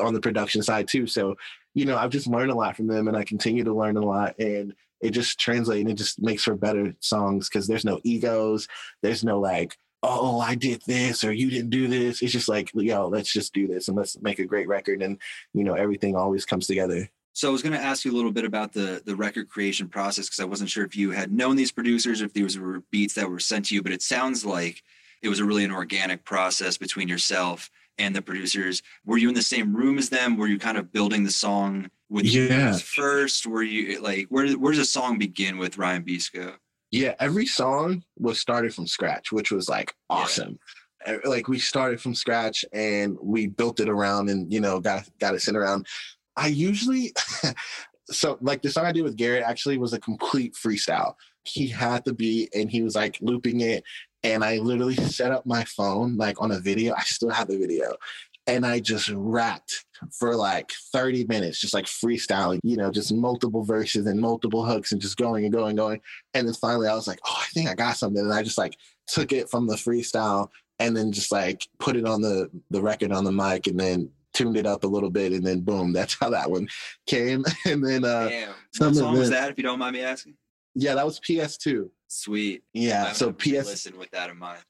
[0.00, 1.06] on the production side too.
[1.06, 1.36] So,
[1.74, 4.04] you know, I've just learned a lot from them and I continue to learn a
[4.04, 4.38] lot.
[4.38, 8.68] And it just translates and it just makes for better songs because there's no egos.
[9.02, 12.22] There's no like, oh, I did this or you didn't do this.
[12.22, 15.02] It's just like, yo, let's just do this and let's make a great record.
[15.02, 15.18] And,
[15.54, 17.08] you know, everything always comes together.
[17.32, 19.88] So I was going to ask you a little bit about the the record creation
[19.88, 23.14] process because I wasn't sure if you had known these producers, if these were beats
[23.14, 24.82] that were sent to you, but it sounds like
[25.22, 28.82] it was a really an organic process between yourself and the producers.
[29.04, 30.36] Were you in the same room as them?
[30.36, 32.76] Were you kind of building the song with yeah.
[32.76, 33.46] first?
[33.46, 36.54] Were you like where where does a song begin with Rhyan Besco?
[36.90, 40.58] Yeah, every song was started from scratch, which was like awesome.
[41.06, 41.18] Yeah.
[41.24, 45.34] Like we started from scratch and we built it around and you know got got
[45.34, 45.86] it sent around
[46.38, 47.12] I usually,
[48.10, 51.14] so like the song I did with Garrett actually was a complete freestyle.
[51.42, 53.82] He had the beat and he was like looping it.
[54.24, 56.94] And I literally set up my phone like on a video.
[56.94, 57.94] I still have the video.
[58.46, 59.84] And I just rapped
[60.18, 64.92] for like 30 minutes, just like freestyling, you know, just multiple verses and multiple hooks
[64.92, 66.00] and just going and going and going.
[66.34, 68.22] And then finally I was like, oh, I think I got something.
[68.22, 68.76] And I just like
[69.06, 73.12] took it from the freestyle and then just like put it on the the record
[73.12, 76.14] on the mic and then tuned it up a little bit, and then boom, that's
[76.14, 76.68] how that one
[77.06, 77.44] came.
[77.66, 78.54] and then uh, Damn.
[78.78, 79.50] what song was that?
[79.50, 80.34] If you don't mind me asking.
[80.78, 81.88] Yeah, that was PS2.
[82.06, 82.62] Sweet.
[82.72, 83.66] Yeah, so PS.
[83.66, 84.60] Listen with that in mind.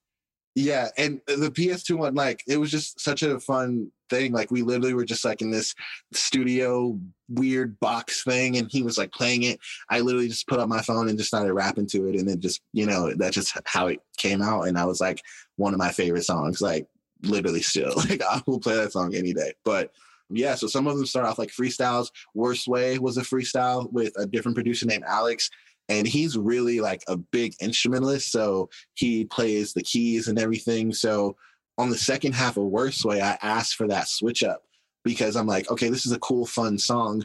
[0.54, 4.32] Yeah, and the PS2 one, like, it was just such a fun thing.
[4.32, 5.74] Like, we literally were just like in this
[6.14, 9.60] studio weird box thing, and he was like playing it.
[9.90, 12.40] I literally just put up my phone and just started rapping to it, and then
[12.40, 14.62] just, you know, that's just how it came out.
[14.62, 15.20] And I was like,
[15.56, 16.60] one of my favorite songs.
[16.62, 16.88] Like,
[17.22, 17.92] literally still.
[18.08, 19.52] Like I will play that song any day.
[19.64, 19.92] But
[20.30, 22.10] yeah, so some of them start off like freestyles.
[22.34, 25.50] Worst Way was a freestyle with a different producer named Alex.
[25.88, 28.30] And he's really like a big instrumentalist.
[28.30, 30.92] So he plays the keys and everything.
[30.92, 31.36] So
[31.78, 34.62] on the second half of Worst Way, I asked for that switch up
[35.04, 37.24] because I'm like, okay, this is a cool, fun song,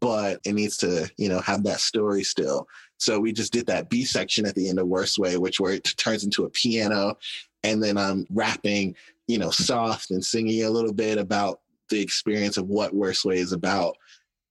[0.00, 2.66] but it needs to, you know, have that story still.
[2.98, 5.72] So we just did that B section at the end of Worst Way, which where
[5.72, 7.16] it turns into a piano.
[7.64, 8.96] And then I'm rapping
[9.32, 13.38] you know, soft and singing a little bit about the experience of what Worst Way
[13.38, 13.96] is about.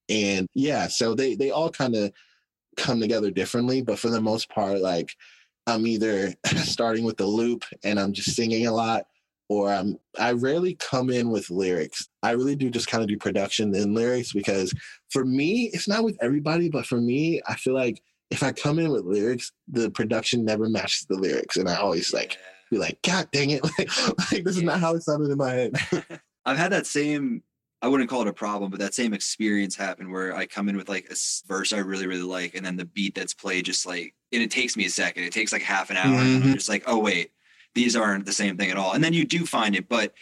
[0.09, 2.11] And yeah, so they they all kind of
[2.77, 5.15] come together differently, but for the most part, like
[5.67, 9.05] I'm either starting with the loop and I'm just singing a lot,
[9.49, 12.07] or I'm I rarely come in with lyrics.
[12.23, 14.73] I really do just kind of do production and lyrics because
[15.09, 18.79] for me, it's not with everybody, but for me, I feel like if I come
[18.79, 22.37] in with lyrics, the production never matches the lyrics, and I always like
[22.71, 23.63] be like, God dang it.
[23.63, 23.89] Like,
[24.31, 25.75] like this is not how it sounded in my head.
[26.45, 27.43] I've had that same,
[27.81, 30.77] I wouldn't call it a problem, but that same experience happened where I come in
[30.77, 31.15] with like a
[31.47, 34.51] verse I really, really like, and then the beat that's played just like, and it
[34.51, 35.23] takes me a second.
[35.23, 36.05] It takes like half an hour.
[36.05, 36.19] Mm-hmm.
[36.19, 36.53] And I'm mm-hmm.
[36.53, 37.31] just like, oh, wait,
[37.73, 38.93] these aren't the same thing at all.
[38.93, 40.13] And then you do find it, but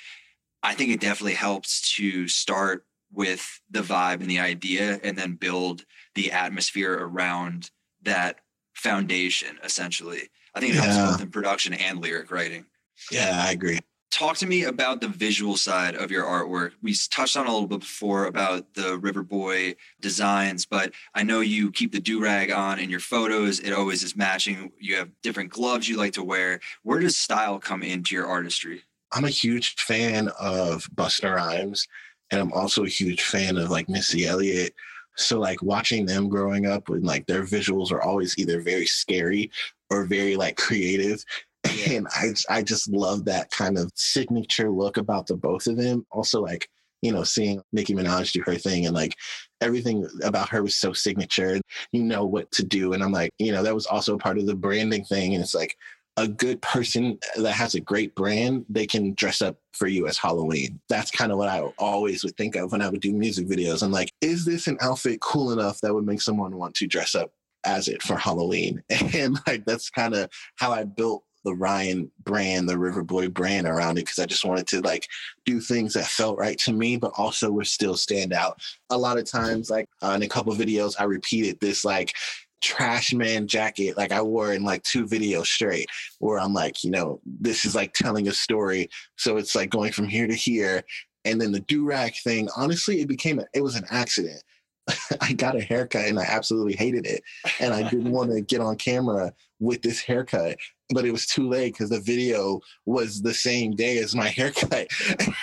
[0.64, 5.34] I think it definitely helps to start with the vibe and the idea and then
[5.34, 5.84] build
[6.16, 7.72] the atmosphere around
[8.04, 8.40] that
[8.74, 12.66] foundation essentially I think it helps both in production and lyric writing.
[13.12, 13.80] Yeah, I agree.
[14.12, 16.72] Talk to me about the visual side of your artwork.
[16.82, 21.42] We touched on a little bit before about the River Boy designs, but I know
[21.42, 23.60] you keep the do rag on in your photos.
[23.60, 24.72] It always is matching.
[24.80, 26.60] You have different gloves you like to wear.
[26.82, 28.82] Where does style come into your artistry?
[29.12, 31.88] I'm a huge fan of Busta Rhymes,
[32.32, 34.74] and I'm also a huge fan of like Missy Elliott.
[35.18, 39.52] So like watching them growing up and like their visuals are always either very scary
[39.90, 41.24] or very like creative.
[41.64, 46.06] And I I just love that kind of signature look about the both of them.
[46.12, 46.68] Also like,
[47.02, 49.16] you know, seeing Nicki Minaj do her thing and like
[49.62, 51.60] everything about her was so signature.
[51.92, 52.94] You know what to do.
[52.94, 55.34] And I'm like, you know, that was also part of the branding thing.
[55.34, 55.76] And it's like,
[56.20, 60.18] a good person that has a great brand, they can dress up for you as
[60.18, 60.80] Halloween.
[60.90, 63.82] That's kind of what I always would think of when I would do music videos.
[63.82, 67.16] I'm like, is this an outfit cool enough that would make someone want to dress
[67.16, 67.32] up
[67.66, 68.84] as it for Halloween?
[69.14, 73.68] And like that's kind of how I built the Rhyan brand, the River Boy brand
[73.68, 75.08] around it because I just wanted to like
[75.46, 78.62] do things that felt right to me, but also would still stand out.
[78.90, 82.14] A lot of times, like uh, in a couple videos, I repeated this like
[82.62, 85.88] trash man jacket like I wore in like two videos straight
[86.20, 88.90] where I'm like, you know, this is like telling a story.
[89.16, 90.84] So it's like going from here to here.
[91.26, 94.42] And then the do-rag thing, honestly, it became a, it was an accident.
[95.22, 97.22] I got a haircut and I absolutely hated it.
[97.60, 100.58] And I didn't want to get on camera with this haircut,
[100.94, 104.88] but it was too late because the video was the same day as my haircut.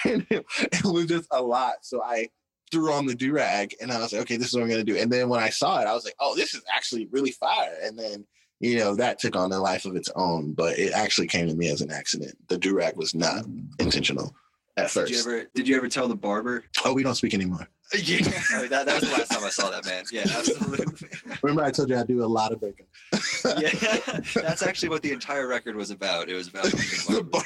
[0.05, 1.77] and it, it was just a lot.
[1.83, 2.29] So I
[2.71, 4.85] threw on the do rag and I was like, okay, this is what I'm gonna
[4.85, 4.97] do.
[4.97, 7.77] And then when I saw it, I was like, oh, this is actually really fire.
[7.83, 8.27] And then
[8.61, 11.55] you know that took on a life of its own, but it actually came to
[11.55, 12.37] me as an accident.
[12.49, 13.45] The do rag was not
[13.79, 14.35] intentional
[14.77, 15.13] at first.
[15.13, 16.65] Did you ever did you ever tell the barber?
[16.85, 17.69] Oh, we don't speak anymore.
[17.94, 18.18] Yeah,
[18.68, 20.05] that, that was the last time I saw that man.
[20.11, 20.87] Yeah, absolutely.
[21.42, 22.87] Remember, I told you I do a lot of bacon.
[23.59, 23.70] yeah,
[24.35, 26.29] that's actually what the entire record was about.
[26.29, 27.42] It was about the bar-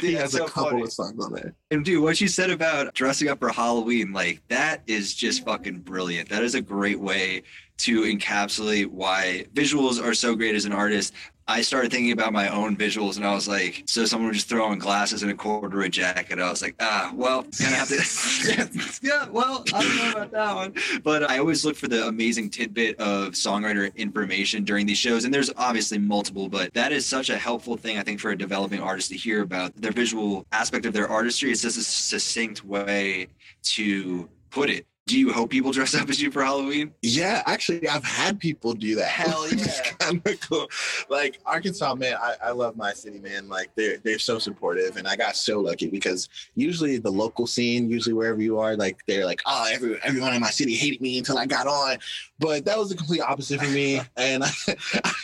[0.00, 0.82] he has so a couple funny.
[0.82, 1.54] of songs on there.
[1.70, 5.80] And dude, what you said about dressing up for Halloween, like that is just fucking
[5.80, 6.28] brilliant.
[6.28, 7.42] That is a great way
[7.78, 11.14] to encapsulate why visuals are so great as an artist.
[11.48, 14.48] I started thinking about my own visuals and I was like, so someone would just
[14.48, 16.38] throw on glasses and a corduroy jacket.
[16.38, 20.54] I was like, ah, well, gonna have to, yeah, well, I don't know about that
[20.54, 20.74] one.
[21.02, 25.24] But I always look for the amazing tidbit of songwriter information during these shows.
[25.24, 28.38] And there's obviously multiple, but that is such a helpful thing, I think, for a
[28.38, 31.50] developing artist to hear about their visual aspect of their artistry.
[31.50, 33.28] It's just a succinct way
[33.62, 36.92] to put it do you hope people dress up as you for Halloween?
[37.02, 39.08] Yeah, actually, I've had people do that.
[39.08, 40.68] Hell yeah, it's kind of cool.
[41.08, 43.48] Like Arkansas, man, I, I love my city, man.
[43.48, 47.90] Like they're they're so supportive, and I got so lucky because usually the local scene,
[47.90, 51.18] usually wherever you are, like they're like, oh, every, everyone in my city hated me
[51.18, 51.98] until I got on,
[52.42, 54.00] but that was the complete opposite for me.
[54.16, 54.50] and I,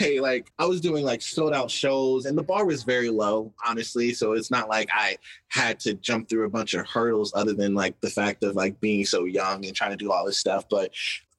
[0.01, 3.53] I like I was doing like sold out shows, and the bar was very low,
[3.67, 4.15] honestly.
[4.15, 7.75] So it's not like I had to jump through a bunch of hurdles other than
[7.75, 10.67] like the fact of like being so young and trying to do all this stuff.
[10.71, 10.93] But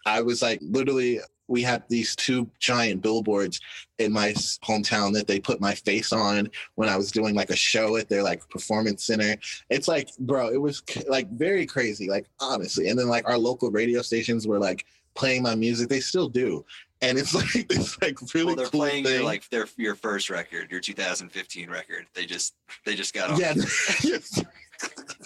[0.06, 3.60] I was like literally we had these two giant billboards
[3.98, 4.30] in my
[4.64, 8.08] hometown that they put my face on when I was doing like a show at
[8.08, 9.36] their like performance center.
[9.70, 12.90] It's like, bro, it was like very crazy, like honestly.
[12.90, 14.86] And then like our local radio stations were like
[15.20, 15.90] playing my music.
[15.90, 16.66] They still do.
[17.02, 19.16] And it's like this like really well, they're cool playing thing.
[19.16, 22.08] Your, like their your first record, your 2015 record.
[22.16, 22.56] They just
[22.86, 23.40] they just got on.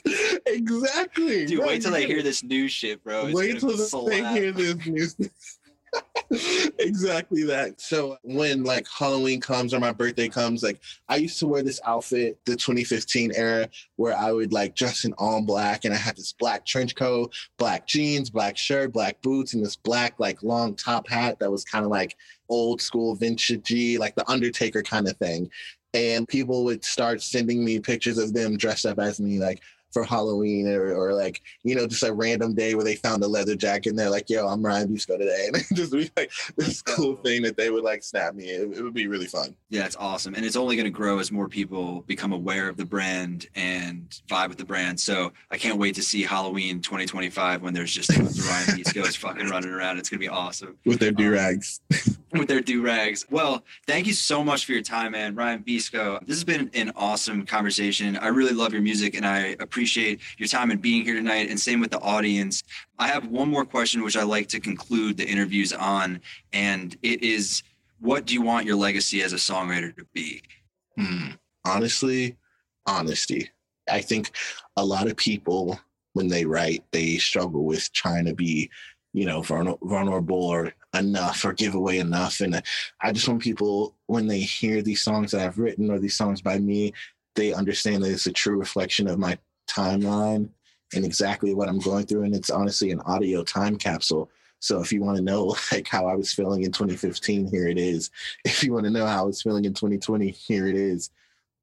[0.06, 0.28] Yeah.
[0.48, 1.46] exactly.
[1.46, 3.28] Dude, wait till they hear this new shit, bro.
[3.28, 5.16] It's wait till they hear this news.
[6.80, 7.80] Exactly that.
[7.80, 11.80] So when like Halloween comes or my birthday comes, like I used to wear this
[11.86, 16.16] outfit, the 2015 era, where I would like dress in all black and I had
[16.16, 20.76] this black trench coat, black jeans, black shirt, black boots, and this black like long
[20.76, 22.16] top hat that was kind of like
[22.50, 23.44] old school vintage
[24.00, 25.50] like the Undertaker kind of thing.
[25.96, 29.62] And people would start sending me pictures of them dressed up as me, like
[29.94, 33.28] for Halloween or, or like, you know, just a random day where they found a
[33.28, 35.50] leather jacket and they're like, yo, I'm Rhyan Besco today.
[35.54, 38.46] And just be like this cool thing that they would like snap me.
[38.46, 39.56] It, it would be really fun.
[39.70, 40.34] Yeah, it's awesome.
[40.34, 44.10] And it's only going to grow as more people become aware of the brand and
[44.28, 45.00] vibe with the brand.
[45.00, 49.70] So I can't wait to see Halloween 2025 when there's just Rhyan Bescos fucking running
[49.70, 50.00] around.
[50.00, 50.78] It's going to be awesome.
[50.86, 51.80] With their do rags.
[51.92, 53.26] Um, with their do rags.
[53.30, 55.36] Well, thank you so much for your time, man.
[55.36, 56.20] Rhyan Besco.
[56.26, 58.18] This has been an awesome conversation.
[58.18, 61.50] I really love your music and I appreciate your time and being here tonight.
[61.50, 62.64] And same with the audience.
[63.00, 67.24] I have one more question, which I like to conclude the interviews on, and it
[67.24, 67.64] is
[68.00, 70.42] what do you want your legacy as a songwriter to be?
[70.98, 71.32] Hmm.
[71.66, 72.36] Honestly,
[72.86, 73.50] honesty.
[73.90, 74.32] I think
[74.76, 75.80] a lot of people,
[76.14, 78.70] when they write, they struggle with trying to be,
[79.14, 82.40] you know, vulnerable or enough or give away enough.
[82.40, 82.62] And uh,
[83.02, 86.42] I just want people, when they hear these songs that I've written or these songs
[86.42, 86.94] by me,
[87.36, 90.50] they understand that it's a true reflection of my timeline
[90.94, 92.24] and exactly what I'm going through.
[92.24, 94.30] And it's honestly an audio time capsule.
[94.60, 97.78] So if you want to know like how I was feeling in 2015, here it
[97.78, 98.12] is.
[98.46, 101.10] If you want to know how I was feeling in 2020, here it is.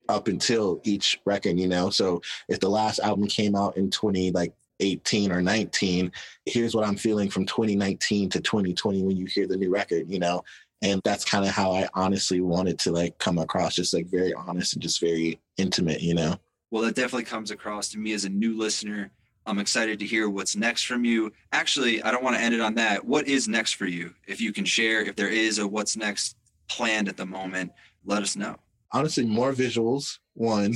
[0.09, 1.89] Up until each record, you know.
[1.91, 6.11] So if the last album came out in 20 like 18 or 19,
[6.47, 10.19] here's what I'm feeling from 2019 to 2020 when you hear the new record, you
[10.19, 10.43] know.
[10.83, 14.33] And that's kind of how I honestly wanted to like come across, just like very
[14.33, 16.37] honest and just very intimate, you know.
[16.71, 19.11] Well, that definitely comes across to me as a new listener.
[19.47, 21.33] I'm excited to hear what's next from you.
[21.53, 23.05] Actually, I don't want to end it on that.
[23.05, 24.15] What is next for you?
[24.27, 26.37] If you can share, if there is a what's next
[26.69, 27.73] planned at the moment,
[28.05, 28.57] let us know.
[28.93, 30.19] honestly, more visuals.
[30.35, 30.75] One,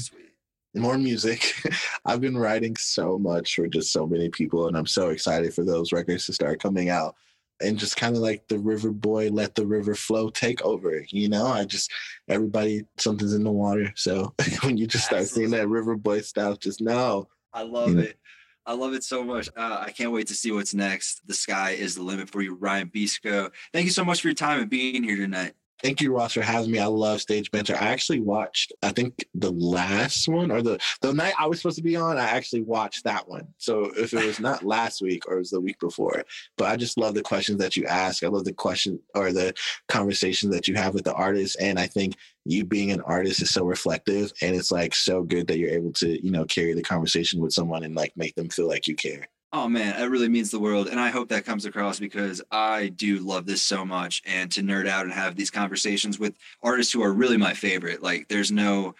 [0.82, 1.54] more music.
[2.04, 5.64] I've been writing so much for just so many people, and I'm so excited for
[5.64, 7.14] those records to start coming out.
[7.60, 11.04] And just kind of like the river boy, let the river flow take over.
[11.08, 11.90] You know, I just
[12.28, 13.92] everybody something's in the water.
[13.94, 17.28] So when you just start seeing that river boy stuff, just know.
[17.52, 18.18] I love it.
[18.66, 19.48] I love it so much.
[19.56, 21.26] Uh, I can't wait to see what's next.
[21.26, 23.52] The sky is the limit for you, Rhyan Besco.
[23.72, 25.52] Thank you so much for your time and being here tonight.
[25.82, 26.78] Thank you, Ross, for having me.
[26.78, 27.74] I love Stage Banter.
[27.74, 31.76] I actually watched, I think the last one or the the night I was supposed
[31.76, 33.48] to be on, I actually watched that one.
[33.58, 36.24] So if it was not last week or it was the week before,
[36.56, 38.22] but I just love the questions that you ask.
[38.22, 39.52] I love the question or the
[39.88, 41.56] conversation that you have with the artists.
[41.56, 42.14] And I think
[42.44, 45.92] you being an artist is so reflective and it's like so good that you're able
[45.94, 48.94] to, you know, carry the conversation with someone and like make them feel like you
[48.94, 49.28] care.
[49.56, 50.88] Oh man, that really means the world.
[50.88, 54.20] And I hope that comes across because I do love this so much.
[54.26, 58.02] And to nerd out and have these conversations with artists who are really my favorite.
[58.02, 58.96] Like there's no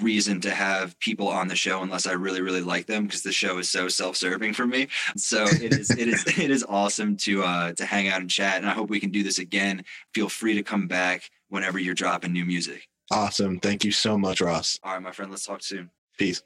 [0.00, 3.32] reason to have people on the show unless I really, really like them because the
[3.32, 4.86] show is so self-serving for me.
[5.16, 8.58] So it is it is it is awesome to uh to hang out and chat.
[8.58, 9.84] And I hope we can do this again.
[10.14, 12.88] Feel free to come back whenever you're dropping new music.
[13.10, 13.58] Awesome.
[13.58, 14.78] Thank you so much, Ross.
[14.84, 15.90] All right, my friend, let's talk soon.
[16.16, 16.44] Peace.